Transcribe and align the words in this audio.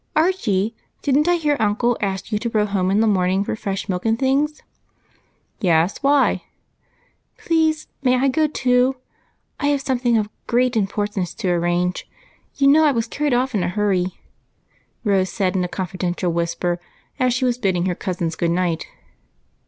"Archie, 0.15 0.75
did 1.03 1.15
n't 1.15 1.27
I 1.27 1.35
hear 1.35 1.55
uncle 1.59 1.95
ask 2.01 2.31
yon 2.31 2.39
to 2.39 2.49
row 2.49 2.65
home 2.65 2.89
in 2.89 3.01
the 3.01 3.05
morning 3.05 3.43
for 3.43 3.55
fresh 3.55 3.87
milk 3.87 4.03
and 4.03 4.17
things?" 4.17 4.63
"Yes; 5.69 5.99
why?"" 6.01 6.41
Please, 7.37 7.85
may 8.01 8.15
I 8.15 8.27
go 8.27 8.47
too? 8.47 8.95
I 9.59 9.67
have 9.67 9.81
something 9.81 10.17
of 10.17 10.27
great 10.47 10.75
importance 10.75 11.35
to 11.35 11.49
arrange; 11.51 12.09
you 12.55 12.65
know 12.65 12.83
I 12.83 12.91
was 12.91 13.05
carried 13.05 13.35
off 13.35 13.53
in 13.53 13.61
a 13.61 13.69
hurry," 13.69 14.19
Rose 15.03 15.29
said 15.29 15.55
in 15.55 15.63
a 15.63 15.67
confidential 15.67 16.33
whisjDer 16.33 16.79
as 17.19 17.31
she 17.31 17.45
was 17.45 17.59
bidding 17.59 17.85
her 17.85 17.93
cousins 17.93 18.35
good 18.35 18.49
night. 18.49 18.87